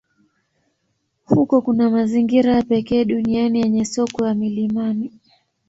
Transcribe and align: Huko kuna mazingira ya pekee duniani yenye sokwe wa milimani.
Huko 1.25 1.61
kuna 1.61 1.89
mazingira 1.89 2.55
ya 2.55 2.63
pekee 2.63 3.05
duniani 3.05 3.61
yenye 3.61 3.85
sokwe 3.85 4.23
wa 4.27 4.33
milimani. 4.33 5.11